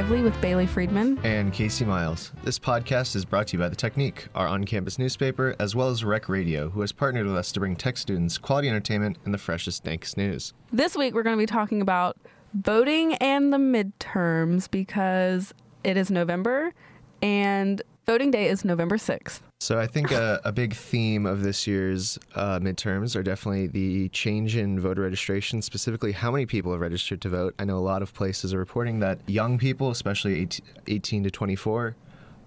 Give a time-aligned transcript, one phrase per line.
[0.00, 1.18] Lively with Bailey Friedman.
[1.24, 2.32] And Casey Miles.
[2.42, 5.90] This podcast is brought to you by The Technique, our on campus newspaper, as well
[5.90, 9.34] as WREK Radio, who has partnered with us to bring tech students quality entertainment and
[9.34, 10.54] the freshest, dankest news.
[10.72, 12.16] This week, we're going to be talking about
[12.54, 15.52] voting and the midterms because
[15.84, 16.72] it is November
[17.20, 19.38] and voting day is November 6th.
[19.60, 24.08] So I think a, a big theme of this year's uh, midterms are definitely the
[24.08, 27.54] change in voter registration, specifically how many people have registered to vote.
[27.60, 30.48] I know a lot of places are reporting that young people, especially
[30.88, 31.94] 18 to 24,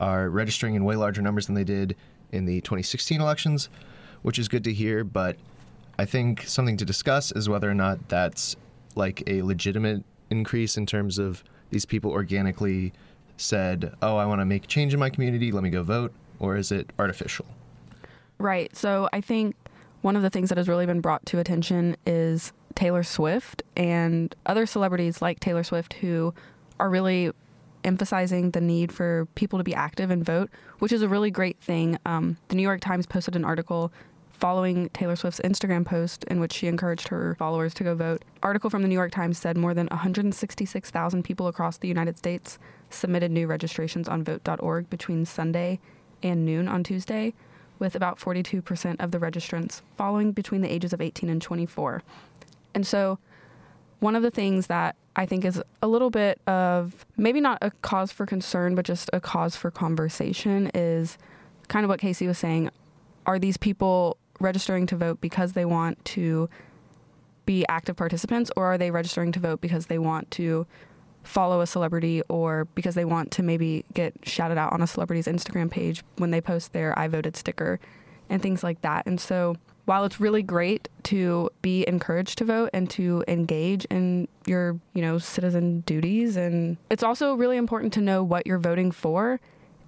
[0.02, 1.96] are registering in way larger numbers than they did
[2.34, 3.70] in the 2016 elections,
[4.22, 5.06] which is good to hear.
[5.06, 5.38] But
[5.98, 8.58] I think something to discuss is whether or not that's
[8.96, 12.92] like a legitimate increase in terms of these people organically
[13.44, 16.58] said, oh, I want to make change in my community, let me go vote or
[16.58, 17.46] is it artificial?
[18.38, 18.76] Right.
[18.76, 19.56] So I think
[20.02, 24.36] one of the things that has really been brought to attention is Taylor Swift and
[24.46, 26.34] other celebrities like Taylor Swift who
[26.80, 27.32] are really
[27.84, 31.60] emphasizing the need for people to be active and vote, which is a really great
[31.60, 31.98] thing.
[32.06, 33.92] Um, the New York Times posted an article
[34.44, 38.26] following Taylor Swift's Instagram post in which she encouraged her followers to go vote.
[38.44, 42.60] Article from the New York Times said more than 166,000 people across the United States
[42.90, 45.80] submitted new registrations on vote.org between Sunday
[46.22, 47.34] and noon on Tuesday,
[47.80, 52.04] with about 42% of the registrants following between the ages of 18 and 24.
[52.74, 53.20] And so,
[54.02, 57.72] one of the things that I think is a little bit of maybe not a
[57.82, 61.18] cause for concern, but just a cause for conversation is
[61.70, 62.72] kind of what Casey was saying.
[63.26, 66.50] Are these people registering to vote because they want to
[67.46, 70.66] be active participants, or are they registering to vote because they want to
[71.24, 75.26] follow a celebrity or because they want to maybe get shouted out on a celebrity's
[75.26, 77.80] Instagram page when they post their I voted sticker
[78.30, 79.06] and things like that.
[79.06, 79.56] And so
[79.86, 85.02] while it's really great to be encouraged to vote and to engage in your, you
[85.02, 89.40] know, citizen duties and it's also really important to know what you're voting for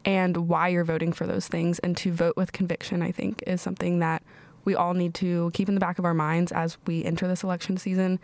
[0.06, 3.62] and why you're voting for those things and to vote with conviction, I think is
[3.62, 4.24] something that
[4.64, 7.44] we all need to keep in the back of our minds as we enter this
[7.44, 8.20] election season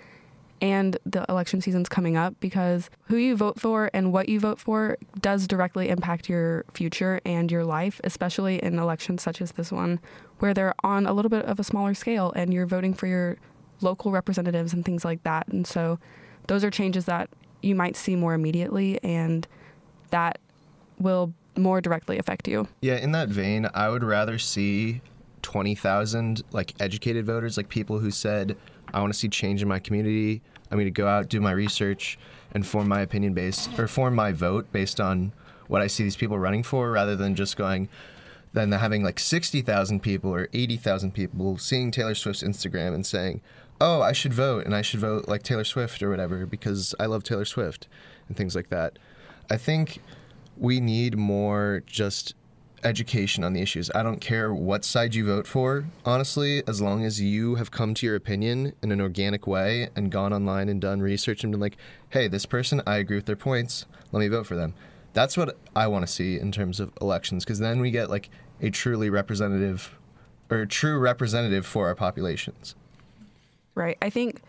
[0.61, 4.59] and the election season's coming up because who you vote for and what you vote
[4.59, 9.71] for does directly impact your future and your life, especially in elections such as this
[9.71, 9.99] one,
[10.37, 13.37] where they're on a little bit of a smaller scale and you're voting for your
[13.81, 15.47] local representatives and things like that.
[15.47, 15.97] And so
[16.45, 17.29] those are changes that
[17.63, 19.47] you might see more immediately and
[20.11, 20.37] that
[20.99, 22.67] will more directly affect you.
[22.81, 25.01] Yeah, in that vein, I would rather see
[25.41, 28.57] 20,000 like educated voters, like people who said,
[28.93, 30.41] I want to see change in my community.
[30.69, 32.17] I'm going to go out, do my research,
[32.53, 35.33] and form my opinion based or form my vote based on
[35.67, 37.87] what I see these people running for, rather than just going,
[38.53, 43.41] then having like 60,000 people or 80,000 people seeing Taylor Swift's Instagram and saying,
[43.79, 47.05] oh, I should vote and I should vote like Taylor Swift or whatever because I
[47.05, 47.87] love Taylor Swift
[48.27, 48.99] and things like that.
[49.49, 50.01] I think
[50.61, 52.35] we need more just
[52.83, 53.89] education on the issues.
[53.95, 57.95] I don't care what side you vote for, honestly, as long as you have come
[57.95, 61.59] to your opinion in an organic way and gone online and done research and been
[61.59, 61.77] like,
[62.09, 63.87] hey, this person, I agree with their points.
[64.11, 64.75] Let me vote for them.
[65.13, 68.29] That's what I want to see in terms of elections, because then we get like
[68.61, 69.97] a truly representative
[70.51, 72.75] or true representative for our populations.
[73.73, 73.97] Right.
[74.01, 74.41] I think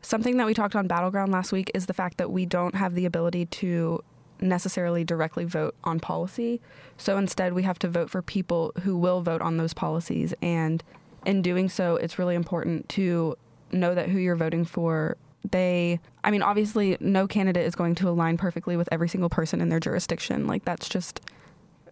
[0.00, 2.94] something that we talked on Battleground last week is the fact that we don't have
[2.94, 4.02] the ability to
[4.42, 6.60] necessarily directly vote on policy.
[6.96, 10.34] So instead, we have to vote for people who will vote on those policies.
[10.42, 10.82] And
[11.24, 13.36] in doing so, it's really important to
[13.70, 15.16] know that who you're voting for.
[15.50, 19.60] They, I mean, obviously, no candidate is going to align perfectly with every single person
[19.60, 20.46] in their jurisdiction.
[20.46, 21.20] Like, that's just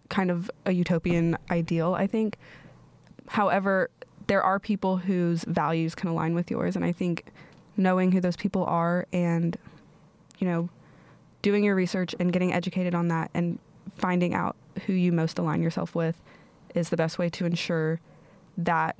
[0.09, 2.37] kind of a utopian ideal, I think.
[3.27, 3.89] However,
[4.27, 6.75] there are people whose values can align with yours.
[6.75, 7.25] And I think
[7.77, 9.57] knowing who those people are and,
[10.37, 10.69] you know,
[11.41, 13.59] doing your research and getting educated on that and
[13.97, 16.21] finding out who you most align yourself with
[16.75, 17.99] is the best way to ensure
[18.57, 18.95] that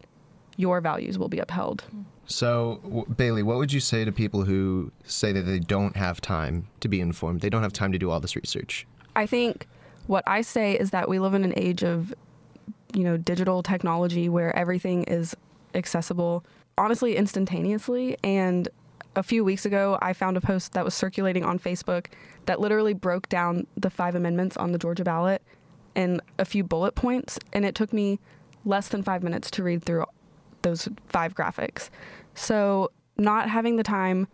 [0.57, 1.83] your values will be upheld.
[2.25, 6.21] So, w- Bailey, what would you say to people who say that they don't have
[6.21, 7.41] time to be informed?
[7.41, 8.85] They don't have time to do all this research?
[9.15, 9.67] I think
[10.07, 12.13] what I say is that we live in an age of,
[12.93, 15.35] you know, digital technology where everything is
[15.73, 16.43] accessible
[16.77, 18.67] honestly instantaneously and
[19.15, 22.07] a few weeks ago, I found a post that was circulating on Facebook
[22.45, 25.41] that literally broke down the five amendments on the Georgia ballot
[25.95, 28.19] in a few bullet points, and it took me
[28.63, 30.05] less than five minutes to read through
[30.61, 31.89] those five graphics.
[32.35, 34.27] So, not having the time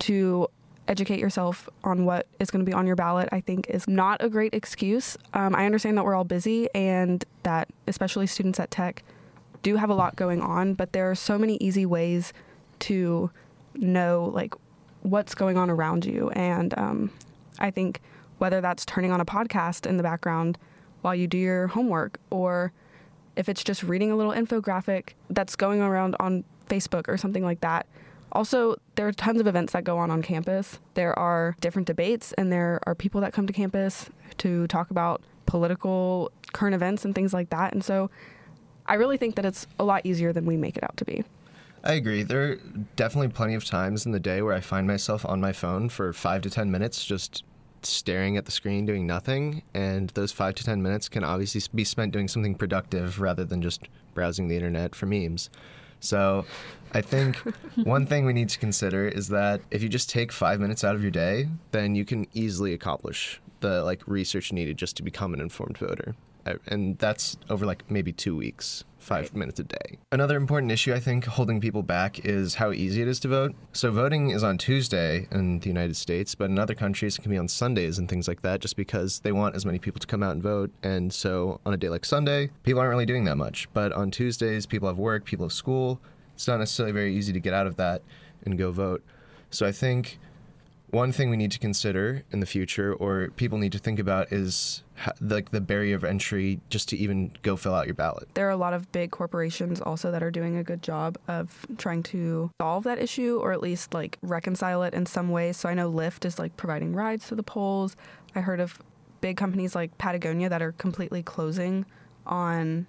[0.00, 0.48] to
[0.86, 4.22] educate yourself on what is going to be on your ballot, I think, is not
[4.22, 5.16] a great excuse.
[5.34, 9.02] Um, I understand that we're all busy and that, especially students at Tech,
[9.62, 12.32] do have a lot going on, but there are so many easy ways
[12.80, 13.30] to
[13.74, 14.54] know like
[15.02, 16.30] what's going on around you.
[16.30, 17.10] And um,
[17.58, 18.00] I think
[18.38, 20.58] whether that's turning on a podcast in the background
[21.02, 22.72] while you do your homework or
[23.36, 27.60] if it's just reading a little infographic that's going around on Facebook or something like
[27.60, 27.86] that.
[28.32, 30.78] Also, there are tons of events that go on on campus.
[30.94, 34.08] There are different debates, and there are people that come to campus
[34.38, 37.72] to talk about political current events and things like that.
[37.72, 38.08] And so
[38.86, 41.24] I really think that it's a lot easier than we make it out to be.
[41.82, 42.22] I agree.
[42.22, 42.56] There are
[42.96, 46.12] definitely plenty of times in the day where I find myself on my phone for
[46.12, 47.42] five to 10 minutes just
[47.82, 49.62] staring at the screen doing nothing.
[49.72, 53.62] And those five to 10 minutes can obviously be spent doing something productive rather than
[53.62, 55.48] just browsing the internet for memes.
[56.00, 56.44] So
[56.92, 57.36] I think
[57.84, 60.94] one thing we need to consider is that if you just take five minutes out
[60.94, 65.32] of your day, then you can easily accomplish the like research needed just to become
[65.32, 66.14] an informed voter.
[66.66, 69.36] And that's over like maybe two weeks five right.
[69.36, 69.98] minutes a day.
[70.12, 73.54] Another important issue I think holding people back is how easy it is to vote.
[73.72, 77.30] So voting is on Tuesday in the United States, but in other countries it can
[77.30, 80.06] be on Sundays and things like that just because they want as many people to
[80.06, 80.70] come out and vote.
[80.82, 83.68] And so on a day like Sunday, people aren't really doing that much.
[83.72, 86.00] But on Tuesdays, people have work, people have school.
[86.34, 88.02] It's not necessarily very easy to get out of that
[88.44, 89.02] and go vote.
[89.50, 90.18] So I think
[90.90, 94.32] one thing we need to consider in the future or people need to think about
[94.32, 94.82] is
[95.20, 98.28] like the barrier of entry just to even go fill out your ballot.
[98.34, 101.66] There are a lot of big corporations also that are doing a good job of
[101.78, 105.52] trying to solve that issue or at least like reconcile it in some way.
[105.52, 107.96] So I know Lyft is like providing rides to the polls.
[108.34, 108.80] I heard of
[109.20, 111.86] big companies like Patagonia that are completely closing
[112.26, 112.86] on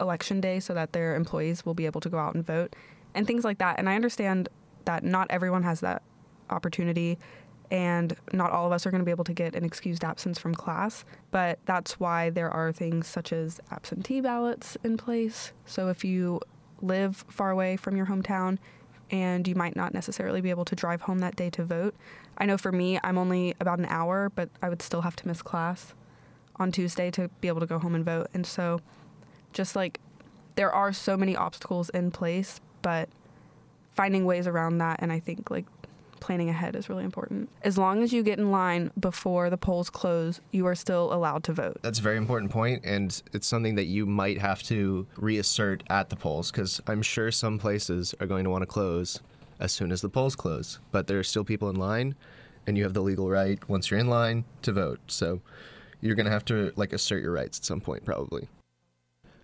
[0.00, 2.74] election day so that their employees will be able to go out and vote
[3.14, 3.78] and things like that.
[3.78, 4.48] And I understand
[4.84, 6.02] that not everyone has that
[6.50, 7.18] opportunity
[7.72, 10.38] and not all of us are going to be able to get an excused absence
[10.38, 11.06] from class.
[11.30, 15.52] But that's why there are things such as absentee ballots in place.
[15.64, 16.40] So if you
[16.82, 18.58] live far away from your hometown
[19.10, 21.94] and you might not necessarily be able to drive home that day to vote,
[22.36, 25.26] I know for me, I'm only about an hour, but I would still have to
[25.26, 25.94] miss class
[26.56, 28.26] on Tuesday to be able to go home and vote.
[28.34, 28.80] And so
[29.54, 29.98] just like
[30.56, 33.08] there are so many obstacles in place, but
[33.92, 35.64] finding ways around that and I think like
[36.22, 37.50] planning ahead is really important.
[37.62, 41.42] As long as you get in line before the polls close, you are still allowed
[41.44, 41.78] to vote.
[41.82, 46.08] That's a very important point, and it's something that you might have to reassert at
[46.08, 49.20] the polls because I'm sure some places are going to want to close
[49.58, 52.14] as soon as the polls close, but there are still people in line,
[52.66, 55.00] and you have the legal right once you're in line to vote.
[55.08, 55.40] So
[56.00, 58.48] you're going to have to like assert your rights at some point, probably.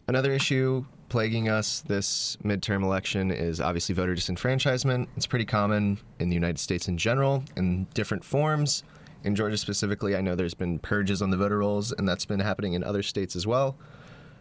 [0.09, 5.07] Another issue plaguing us this midterm election is obviously voter disenfranchisement.
[5.19, 8.85] It's pretty common in the United States in general in different forms.
[9.25, 12.41] In Georgia specifically, I know there's been purges on the voter rolls, and that's been
[12.41, 13.77] happening in other states as well.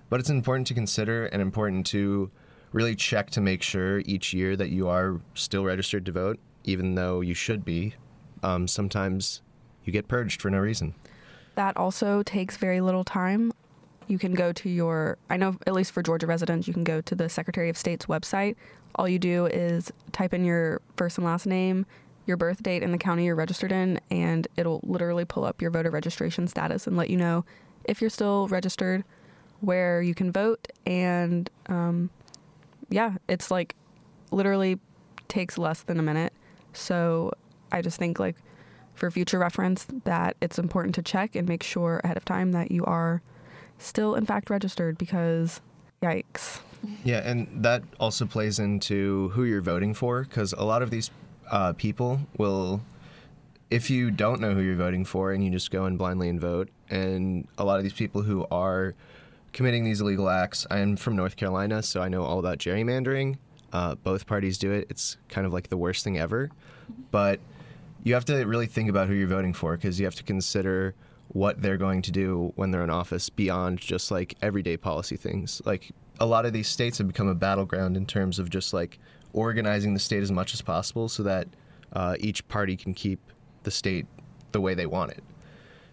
[0.09, 2.31] But it's important to consider and important to
[2.71, 6.95] really check to make sure each year that you are still registered to vote, even
[6.95, 7.93] though you should be.
[8.41, 9.41] Um, sometimes
[9.83, 10.95] you get purged for no reason.
[11.55, 13.51] That also takes very little time
[14.07, 17.01] you can go to your, I know at least for Georgia residents, you can go
[17.01, 18.56] to the Secretary of State's website.
[18.95, 21.86] All you do is type in your first and last name,
[22.25, 25.71] your birth date, and the county you're registered in, and it'll literally pull up your
[25.71, 27.45] voter registration status and let you know
[27.83, 29.04] if you're still registered,
[29.62, 32.09] where you can vote, and um,
[32.90, 33.76] yeah, it's like
[34.31, 34.80] literally
[35.28, 36.33] takes less than a minute.
[36.73, 37.31] So
[37.71, 38.35] I just think like
[38.94, 42.71] for future reference that it's important to check and make sure ahead of time that
[42.71, 43.21] you are
[43.77, 45.61] still in fact registered because
[46.01, 46.59] yikes.
[47.03, 51.09] Yeah, and that also plays into who you're voting for because a lot of these
[51.49, 52.81] uh, people will,
[53.69, 56.39] if you don't know who you're voting for and you just go in blindly and
[56.39, 58.93] vote, and a lot of these people who are
[59.53, 63.37] committing these illegal acts, I'm from North Carolina, so I know all about gerrymandering.
[63.73, 64.87] Uh, both parties do it.
[64.89, 66.49] It's kind of like the worst thing ever.
[67.11, 67.39] But
[68.03, 70.95] you have to really think about who you're voting for because you have to consider
[71.29, 75.61] what they're going to do when they're in office beyond just like everyday policy things.
[75.65, 78.99] Like a lot of these states have become a battleground in terms of just like
[79.33, 81.47] organizing the state as much as possible so that
[81.93, 83.19] uh, each party can keep
[83.63, 84.05] the state
[84.51, 85.23] the way they want it.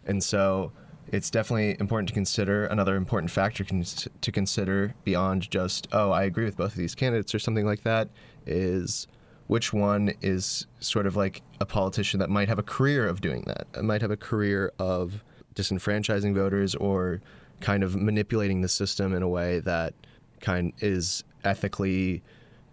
[0.07, 0.73] And so
[1.09, 6.45] it's definitely important to consider another important factor to consider beyond just, oh, I agree
[6.45, 8.09] with both of these candidates or something like that
[8.47, 9.07] is
[9.47, 13.43] which one is sort of like a politician that might have a career of doing
[13.47, 15.23] that, uh, might have a career of
[15.55, 17.21] disenfranchising voters or
[17.61, 19.95] kind of manipulating the system in a way that
[20.41, 22.23] kind is ethically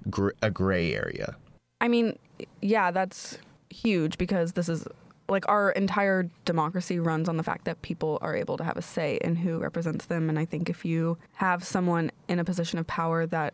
[0.09, 1.35] gr- a gray area.
[1.79, 2.17] I mean,
[2.61, 3.37] yeah, that's
[3.69, 4.87] huge because this is
[5.29, 8.81] like our entire democracy runs on the fact that people are able to have a
[8.81, 12.79] say in who represents them and I think if you have someone in a position
[12.79, 13.53] of power that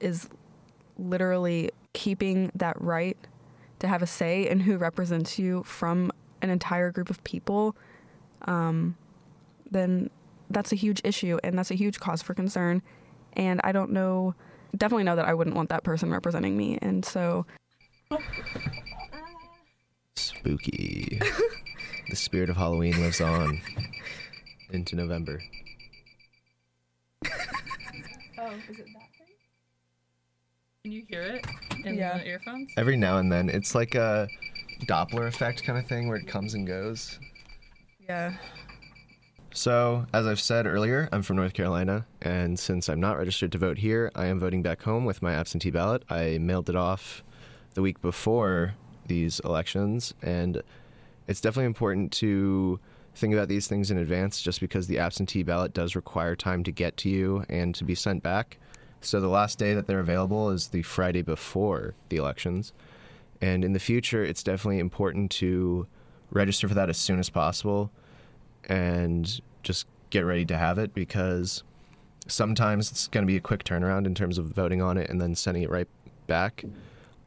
[0.00, 0.28] is
[0.98, 3.16] literally keeping that right
[3.78, 7.76] to have a say in who represents you from an entire group of people,
[8.42, 8.96] um,
[9.70, 10.10] then
[10.50, 12.82] that's a huge issue and that's a huge cause for concern.
[13.34, 14.34] And I don't know,
[14.76, 16.78] definitely know that I wouldn't want that person representing me.
[16.82, 17.46] And so,
[20.16, 21.18] Spooky.
[22.10, 23.60] the spirit of Halloween lives on
[24.70, 25.40] into November.
[28.38, 29.01] Oh, is it that thing?
[30.84, 31.46] Can you hear it
[31.84, 32.18] in Yeah.
[32.18, 32.72] the earphones?
[32.76, 34.26] Every now and then, it's like a
[34.86, 37.20] Doppler effect kind of thing where it comes and goes.
[38.08, 38.36] yeah.
[39.52, 43.58] So, as I've said earlier, I'm from North Carolina, and since I'm not registered to
[43.58, 46.02] vote here, I am voting back home with my absentee ballot.
[46.10, 47.22] I mailed it off
[47.74, 48.74] the week before
[49.06, 50.62] these elections, and
[51.28, 52.80] it's definitely important to
[53.14, 56.72] think about these things in advance just because the absentee ballot does require time to
[56.72, 58.58] get to you and to be sent back.
[59.04, 62.72] So, the last day that they're available is the Friday before the elections.
[63.40, 65.86] And in the future, it's definitely important to
[66.30, 67.90] register for that as soon as possible
[68.68, 71.64] and just get ready to have it because
[72.28, 75.20] sometimes it's going to be a quick turnaround in terms of voting on it and
[75.20, 75.88] then sending it right
[76.26, 76.64] back.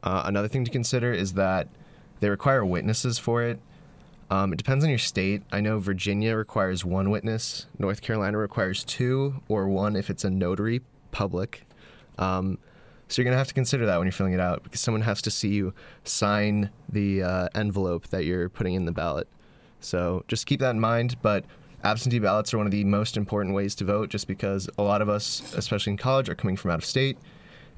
[0.02, 1.68] Uh, another thing to consider is that
[2.20, 3.60] they require witnesses for it.
[4.30, 5.42] Um, it depends on your state.
[5.52, 10.30] I know Virginia requires one witness, North Carolina requires two, or one if it's a
[10.30, 10.80] notary
[11.12, 11.65] public.
[12.18, 12.58] Um,
[13.08, 15.22] so you're to have to consider that when you're filling it out because someone has
[15.22, 15.72] to see you
[16.04, 19.28] sign the uh, envelope that you're putting in the ballot.
[19.80, 21.16] So just keep that in mind.
[21.22, 21.44] But
[21.84, 25.02] absentee ballots are one of the most important ways to vote just because a lot
[25.02, 27.16] of us, especially in college, are coming from out of state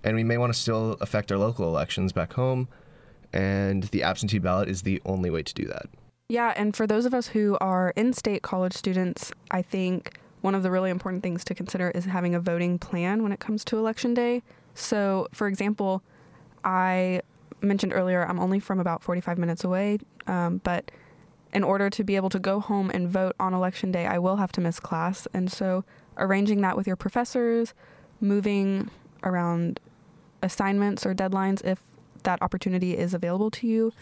[0.04, 2.68] and we may want to still affect our local elections back home.
[3.33, 5.87] And the absentee ballot is the only way to do that.
[6.30, 10.54] Yeah, and for those of us who are in state college students, I think one
[10.54, 13.64] of the really important things to consider is having a voting plan when it comes
[13.64, 14.42] to election day.
[14.75, 16.02] So, for example,
[16.64, 17.23] I
[17.61, 20.90] mentioned earlier I'm only from about 45 minutes away, um, but
[21.52, 24.37] in order to be able to go home and vote on election day, I will
[24.37, 25.26] have to miss class.
[25.33, 25.85] And so,
[26.16, 27.75] arranging that with your professors,
[28.21, 28.90] moving
[29.23, 29.80] around
[30.42, 31.83] assignments or deadlines if
[32.25, 33.92] that opportunity is available to you.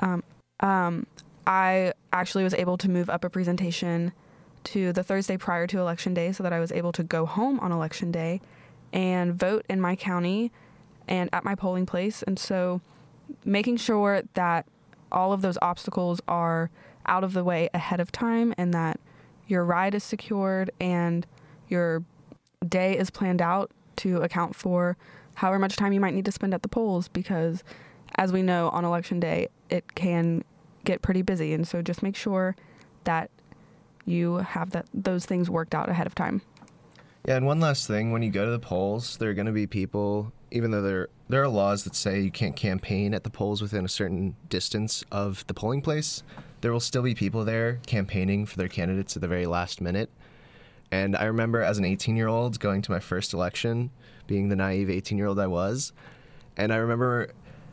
[0.00, 0.22] Um,
[0.60, 1.06] um,
[1.46, 4.12] I actually was able to move up a presentation
[4.66, 7.60] to the Thursday prior to election day so that I was able to go home
[7.60, 8.40] on election day
[8.92, 10.50] and vote in my county
[11.06, 12.22] and at my polling place.
[12.22, 12.80] And so
[13.44, 14.66] making sure that
[15.12, 16.70] all of those obstacles are
[17.06, 18.98] out of the way ahead of time and that
[19.46, 21.26] your ride is secured and
[21.68, 22.02] your
[22.66, 24.96] day is planned out to account for
[25.36, 27.62] however much time you might need to spend at the polls because
[28.16, 30.42] as we know on election day it can
[30.84, 32.56] get pretty busy and so just make sure
[33.04, 33.30] that
[34.06, 36.40] you have that those things worked out ahead of time.
[37.26, 39.52] Yeah, and one last thing: when you go to the polls, there are going to
[39.52, 40.32] be people.
[40.52, 43.84] Even though there there are laws that say you can't campaign at the polls within
[43.84, 46.22] a certain distance of the polling place,
[46.60, 50.08] there will still be people there campaigning for their candidates at the very last minute.
[50.92, 53.90] And I remember as an 18 year old going to my first election,
[54.28, 55.92] being the naive 18 year old I was,
[56.56, 57.30] and I remember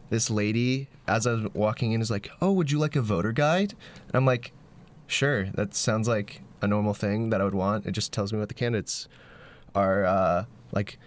[0.09, 3.31] this lady as I was walking in is like, "Oh, would you like a voter
[3.31, 3.75] guide?"
[4.07, 4.51] And I'm like,
[5.13, 7.85] "Sure, that sounds like a normal thing that I would want.
[7.85, 9.07] It just tells me what the candidates
[9.75, 10.97] are uh, like,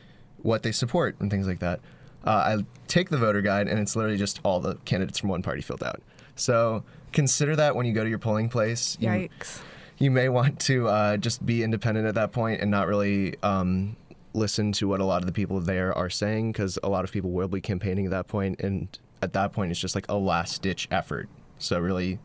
[0.42, 1.80] what they support and things like that."
[2.24, 5.42] Uh, I take the voter guide, and it's literally just all the candidates from one
[5.42, 6.02] party filled out.
[6.34, 8.96] So consider that when you go to your polling place.
[9.00, 9.60] You, Yikes.
[9.98, 13.96] you may want to uh, just be independent at that point and not really um,
[14.36, 17.10] listen to what a lot of the people there are saying because a lot of
[17.10, 20.14] people will be campaigning at that point and at that point it's just like a
[20.14, 22.18] last ditch effort so really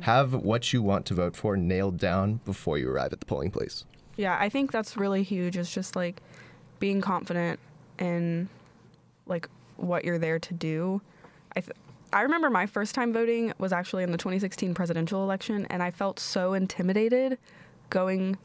[0.00, 3.50] have what you want to vote for nailed down before you arrive at the polling
[3.50, 3.84] place
[4.16, 5.56] Yeah, I think that's really huge.
[5.56, 6.22] It's just like
[6.78, 7.58] being confident
[7.98, 8.48] in
[9.26, 11.00] like what you're there to do.
[11.56, 11.76] I th-
[12.12, 15.90] I remember my first time voting was actually in the 2016 presidential election, and I
[15.90, 17.38] felt so intimidated
[17.88, 18.36] going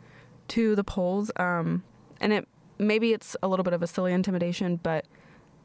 [0.49, 1.31] to the polls.
[1.35, 1.83] Um,
[2.21, 5.05] and it maybe it's a little bit of a silly intimidation, but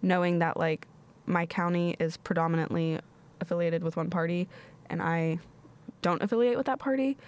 [0.00, 0.88] knowing that like
[1.26, 2.98] my county is predominantly
[3.42, 4.48] affiliated with one party,
[4.88, 5.38] and I
[6.00, 7.18] don't affiliate with that party,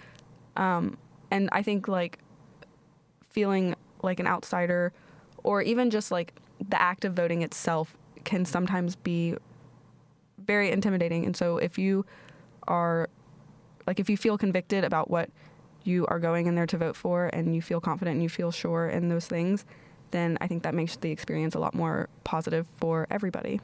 [0.57, 0.97] um,
[1.31, 2.19] and I think like
[3.31, 4.93] feeling like an outsider
[5.43, 6.33] or even just like
[6.69, 9.37] the act of voting itself can sometimes be
[10.39, 11.27] very intimidating.
[11.27, 12.07] And so if you
[12.67, 13.09] are
[13.87, 15.31] like if you feel convicted about what
[15.83, 18.51] you are going in there to vote for and you feel confident and you feel
[18.51, 19.65] sure in those things,
[20.13, 23.61] then I think that makes the experience a lot more positive for everybody.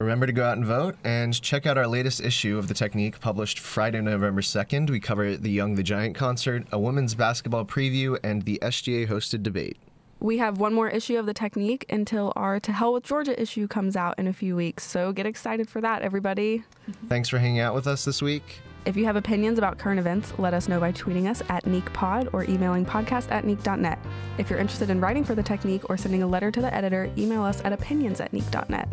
[0.00, 3.18] Remember to go out and vote and check out our latest issue of The Technique
[3.18, 4.90] published Friday, November 2nd.
[4.90, 9.42] We cover the Young the Giant concert, a women's basketball preview, and the SGA hosted
[9.42, 9.76] debate.
[10.20, 13.66] We have one more issue of the technique until our To Hell with Georgia issue
[13.66, 14.84] comes out in a few weeks.
[14.84, 16.62] So get excited for that, everybody.
[17.08, 18.60] Thanks for hanging out with us this week.
[18.88, 22.30] If you have opinions about current events, let us know by tweeting us at NiquePod
[22.32, 23.98] or emailing podcast at nique.net.
[24.38, 27.12] If you're interested in writing for the Technique or sending a letter to the editor,
[27.18, 28.88] email us at opinions at nique.net.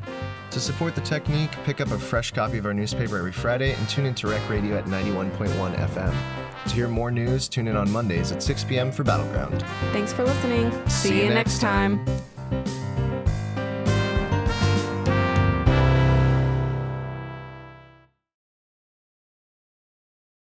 [0.52, 3.88] To support the technique, pick up a fresh copy of our newspaper every Friday and
[3.88, 6.14] tune into WREK Radio at 91.1 FM.
[6.68, 8.92] To hear more news, tune in on Mondays at 6 p.m.
[8.92, 9.62] for Battleground.
[9.94, 10.74] Thanks for listening.
[10.90, 12.06] See you you next next time.